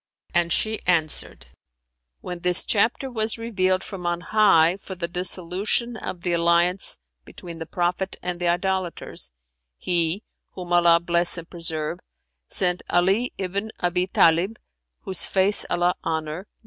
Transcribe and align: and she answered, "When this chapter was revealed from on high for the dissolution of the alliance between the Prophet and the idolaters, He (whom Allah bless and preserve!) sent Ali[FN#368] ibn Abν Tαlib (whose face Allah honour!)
and 0.33 0.51
she 0.51 0.79
answered, 0.87 1.45
"When 2.21 2.39
this 2.39 2.65
chapter 2.65 3.07
was 3.11 3.37
revealed 3.37 3.83
from 3.83 4.07
on 4.07 4.19
high 4.21 4.77
for 4.77 4.95
the 4.95 5.07
dissolution 5.07 5.95
of 5.95 6.21
the 6.23 6.33
alliance 6.33 6.97
between 7.23 7.59
the 7.59 7.67
Prophet 7.67 8.15
and 8.23 8.39
the 8.39 8.47
idolaters, 8.47 9.29
He 9.77 10.23
(whom 10.53 10.73
Allah 10.73 10.99
bless 11.01 11.37
and 11.37 11.47
preserve!) 11.47 11.99
sent 12.47 12.81
Ali[FN#368] 12.89 13.33
ibn 13.37 13.71
Abν 13.79 14.07
Tαlib 14.11 14.55
(whose 15.01 15.27
face 15.27 15.67
Allah 15.69 15.93
honour!) 16.03 16.47